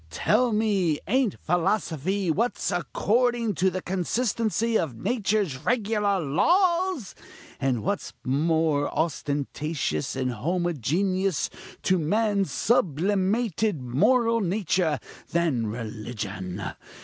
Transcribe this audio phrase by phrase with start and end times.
[0.09, 7.13] tell me, ain't philosophy what's according to the consistency of nature's regular laws?
[7.59, 11.51] and what's more onsentaneous and homogeneous
[11.83, 14.97] to man's sublimated moral nature,
[15.33, 16.63] than religion?